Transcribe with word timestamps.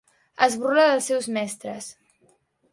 Es 0.45 0.55
burla 0.63 0.85
dels 0.91 1.11
seus 1.13 1.29
mestres. 1.37 1.93